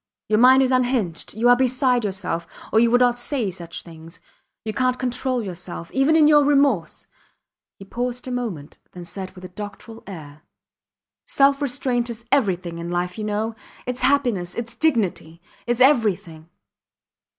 Your 0.29 0.39
mind 0.39 0.63
is 0.63 0.71
unhinged. 0.71 1.35
You 1.35 1.47
are 1.47 1.55
beside 1.55 2.03
yourself, 2.05 2.47
or 2.73 2.79
you 2.79 2.89
would 2.89 3.01
not 3.01 3.19
say 3.19 3.51
such 3.51 3.83
things. 3.83 4.19
You 4.65 4.73
cant 4.73 4.97
control 4.97 5.43
yourself. 5.43 5.91
Even 5.91 6.15
in 6.15 6.27
your 6.27 6.43
remorse... 6.43 7.05
He 7.77 7.85
paused 7.85 8.27
a 8.27 8.31
moment, 8.31 8.79
then 8.93 9.05
said 9.05 9.29
with 9.35 9.45
a 9.45 9.49
doctoral 9.49 10.01
air: 10.07 10.41
Self 11.27 11.61
restraint 11.61 12.09
is 12.09 12.25
everything 12.31 12.79
in 12.79 12.89
life, 12.89 13.15
you 13.19 13.23
know. 13.23 13.53
Its 13.85 14.01
happiness, 14.01 14.55
its 14.55 14.75
dignity... 14.75 15.39
its 15.67 15.79
everything. 15.81 16.49